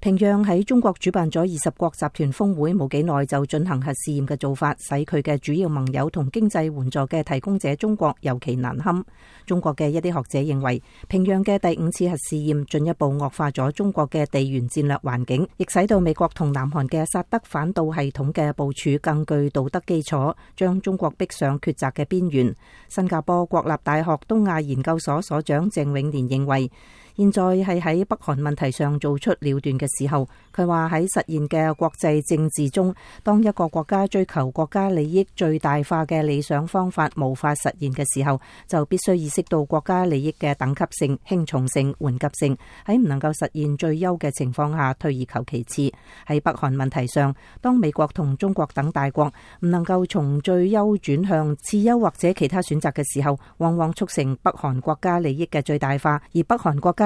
[0.00, 9.02] 平壤喺中国主办咗二十国集团峰会冇几耐就进行核试验嘅做法，使佢嘅主要盟友同经济援助嘅提供者中国尤其难堪。
[9.46, 22.54] 中国嘅一啲学者认为，平壤嘅第五次核试验进一步恶化咗中国嘅地缘战略环境，亦使到美国同南韩嘅萨德反导系统嘅部署更具道德基础，将中国逼上抉择嘅边缘。
[22.88, 26.70] 新加坡国立大学东亚研究所所长郑永年认为。
[27.18, 42.54] 現在係喺北韓問題上做出了斷嘅時候，佢話喺實現嘅國際政治中，當一個國家追求國家利益最大化嘅理想方法無法實現嘅時候，就必須意識到國家利益嘅等級性、輕重性、缓急性。
[42.84, 45.82] 喺唔能夠實現最優嘅情況下，退而求其次。
[46.26, 57.05] 喺北韓問題上，當美國同中國等大國唔能夠從最優轉向次優或者其他選擇嘅時候，往往促成北韓國家利益嘅最大化，而北韓國家。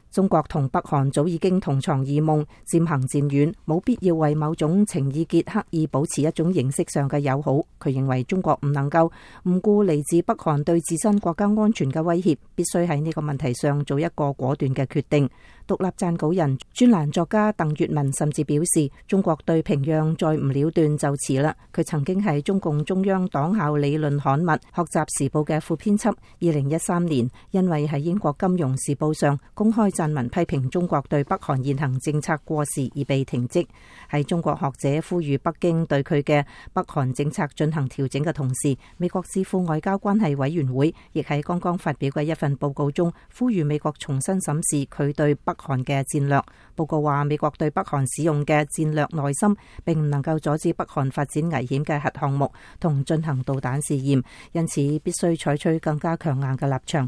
[0.11, 7.53] 中國同北韓早已經同床異夢，漸行漸遠，冇必要為某種情意結刻意保持一種形式上嘅友好。
[7.81, 9.09] 佢認為中國唔能夠
[9.43, 15.29] 唔顧嚟自北韓對自身國家安全嘅威脅，必須喺呢個問題上做一個果斷嘅決定。
[15.67, 21.55] 獨立撰稿人、專欄作家鄧月文甚至表示：中國對平壤再唔了斷就迟啦。
[21.73, 26.09] 佢曾經系中共中央黨校理論刊物《學習時報》嘅副編輯。
[26.09, 29.89] 二零一三年，因為喺英國《金融時報》上公開。
[30.01, 33.63] 市民批评中国对北韩现行政策过时而被停职，
[34.09, 36.43] 喺中国学者呼吁北京对佢嘅
[36.73, 46.41] 北韩政策进行调整嘅同时，美国智库外交关系委员会亦喺刚刚发表嘅一份报告中呼吁美国重新审视佢对北韩嘅战略。
[46.75, 49.55] 报告话，美国对北韩使用嘅战略耐心，
[49.85, 54.21] 并唔能够阻止北韩发展危险嘅核项目同进行导弹试验，
[54.53, 57.07] 因此必须采取更加强硬嘅立场。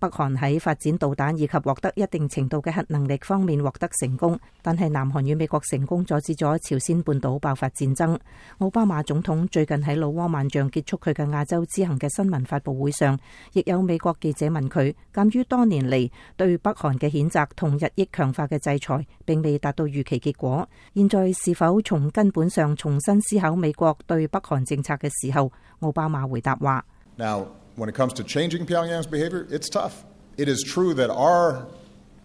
[0.00, 8.18] 北韓喺發展導彈以及獲得一定程度嘅核能力方面獲得成功，但系南韓與美國成功阻止咗朝鮮半島爆發戰爭。
[8.60, 13.18] 奧巴馬總統最近喺老挝万象結束佢嘅亞洲之行嘅新聞發佈會上，
[13.52, 25.52] 亦有美國記者問佢：，鑑於多年嚟對北韓嘅譴責同日益強化嘅制裁並未達到預期結果，現在是否從根本上重新思考美國對北韓政策嘅時候？
[25.80, 26.82] 奧巴馬回答話
[27.16, 27.59] ：，Now。
[27.80, 30.04] when it comes to changing Pyongyang's behavior, it's tough.
[30.36, 31.66] It is true that our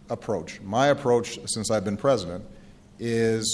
[0.09, 2.41] approach, my approach since I've been president,
[2.99, 3.45] is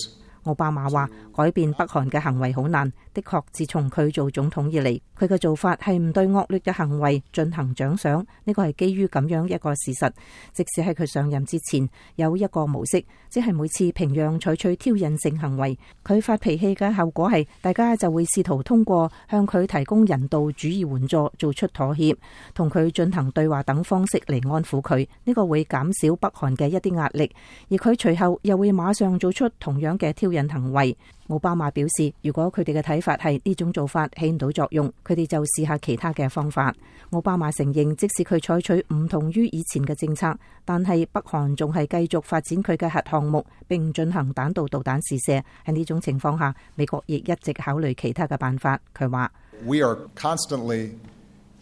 [0.44, 8.25] 奧巴馬話：改變北韓嘅行為好難，的确，自从佢做总统以嚟，佢嘅做法系唔对恶劣嘅行为进行奖赏。
[8.45, 10.11] 呢个系基于咁样一个事实：
[10.53, 22.16] 即使系佢上任之前有一个模式，即系每次平壤采取挑衅性行为，佢发脾气嘅后果系大家就会试图通过向佢提供人道主义援助、做出妥协、
[22.53, 25.05] 同佢进行对话等方式嚟安抚佢。
[25.25, 27.29] 呢个会减少北韩嘅一啲压力，
[27.69, 30.97] 而佢随后又会马上做出同样嘅挑衅行为。
[31.31, 36.75] 奥巴马表示，如果佢哋嘅睇法系呢种做法起唔到作用，佢哋就试下其他嘅方法。
[37.11, 45.41] 奥巴马承认，即使佢采取唔同于以前嘅政策，但系北韩仲系继续发展佢嘅核项目，并进行弹道导弹试射。
[45.66, 48.77] 喺呢种情况下，美国亦一直考虑其他嘅办法。
[48.93, 49.31] 佢话
[49.63, 50.95] ：We are constantly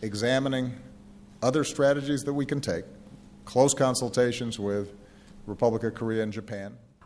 [0.01, 0.72] examining
[1.42, 2.86] other strategies that we can take,
[3.45, 4.88] close consultations with
[5.48, 6.72] Republic of Korea and Japan.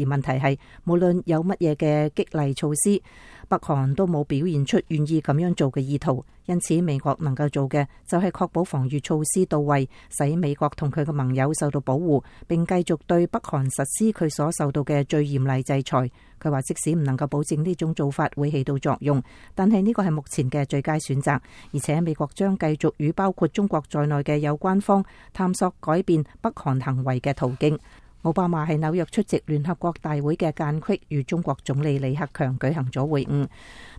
[0.00, 3.00] 而問題係，無論有乜嘢嘅激勵措施，
[3.48, 6.24] 北韓都冇表現出願意咁樣做嘅意圖。
[6.46, 9.88] 因此，美國能夠做嘅就係確保防禦措施到位，
[10.18, 16.10] 使美國同佢嘅盟友受到保護，並繼續對北韓實施佢所受到嘅最嚴厲制裁。
[16.42, 19.22] 佢話，即使唔能夠保證呢種做法會起到作用，
[19.54, 21.38] 但係呢個係目前嘅最佳選擇，
[21.72, 27.78] 而且美國將繼續與包括中國在內嘅有關方探索改變北韓行為嘅途徑。
[28.22, 33.48] 奥巴马喺纽约出席联合国大会嘅间隙，与中国总理李克强举行咗会晤，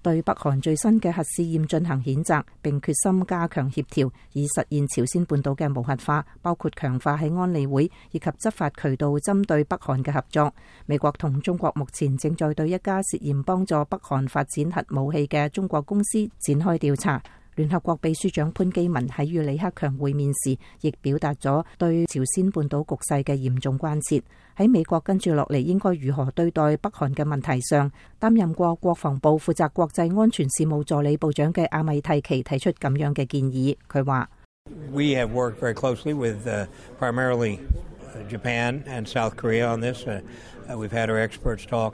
[0.04, 10.54] 对北韩最新嘅核试验进行谴责，并决心加强协调，以实现朝鲜半岛嘅无核化，包括强化喺安理会以及执法渠道针对北韩嘅合作。
[10.86, 17.20] 美国同中国目前正在对一家涉嫌帮助北韩发展核武器嘅中国公司展开调查。
[17.62, 24.20] 聯合國秘書長潘基文喺與李克強會面時，亦表達咗對朝鮮半島局勢嘅嚴重關切。
[24.58, 33.76] 喺美國跟住落嚟應該如何對待北韓嘅問題上，擔任過國防部負責國際安全事務助理部長嘅阿米蒂奇提出咁樣嘅建議。
[33.90, 34.28] 佢話
[34.92, 36.48] ：，We have worked very closely with
[37.00, 37.60] primarily
[38.28, 40.04] Japan and South Korea on this.
[40.68, 41.94] We've had our experts talk.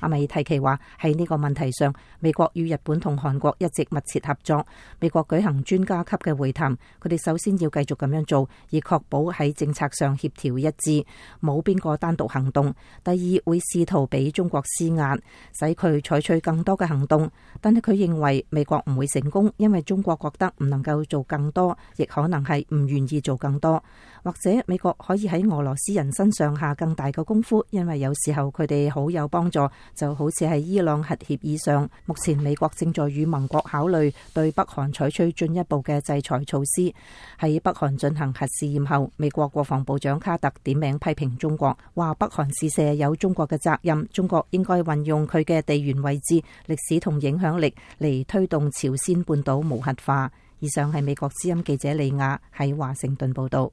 [0.00, 4.66] 阿米提奇话：喺呢个问题上，美国与日本同韩国一直密切合作。
[5.00, 11.02] 美国举行专家级嘅会谈，佢哋首先要继续咁样做，以确保喺政策上协调一致，
[11.40, 12.70] 冇边个单独行动。
[13.02, 13.10] 第
[13.40, 15.16] 二会试图俾中国施压，
[15.58, 17.30] 使佢采取更多嘅行动。
[17.62, 23.82] 但系佢认为美国唔会成功，因为中国觉得唔能够做更多，亦可能系唔愿意做更多。
[24.22, 28.12] 或者美国可以喺俄罗斯人身上下更大嘅功夫，因为有。
[28.24, 29.60] 时候佢哋好有帮助，
[29.94, 31.88] 就好似系伊朗核协议上。
[32.04, 36.92] 目前美国正在与盟国考虑对北韩采取进一步嘅制裁措施。
[37.38, 50.30] 喺北韩进行核试验后，美国国防部长卡特点名批评中国，话北韩试射有中国嘅责任，中国应该运用佢嘅地缘位置、历史同影响力嚟推动朝鲜半岛无核化。
[50.60, 53.70] 以上系美国之音记者李雅喺华盛顿报道。